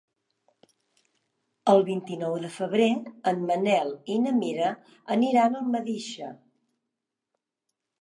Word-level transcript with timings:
El 1.73 1.83
vint-i-nou 1.89 2.39
de 2.47 2.51
febrer 2.55 2.89
en 3.33 3.45
Manel 3.51 3.95
i 4.17 4.19
na 4.25 4.35
Mira 4.41 4.75
aniran 5.21 5.55
a 5.55 5.65
Almedíxer. 5.65 6.35